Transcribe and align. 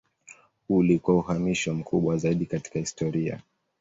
Huu 0.67 0.77
ulikuwa 0.77 1.17
uhamisho 1.17 1.73
mkubwa 1.73 2.17
zaidi 2.17 2.45
katika 2.45 2.79
historia. 2.79 3.41